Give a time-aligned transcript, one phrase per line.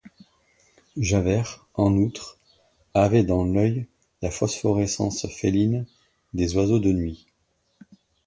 [0.97, 2.39] Javert, en outre,
[2.95, 3.85] avait dans l’œil
[4.23, 5.85] la phosphorescence féline
[6.33, 7.27] des oiseaux de nuit.